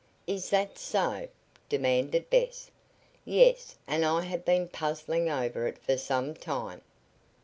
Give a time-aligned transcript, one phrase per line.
[0.25, 1.27] "Is that so?"
[1.69, 2.71] demanded Bess.
[3.23, 6.81] "Yes, and I have been puzzling over it for some time."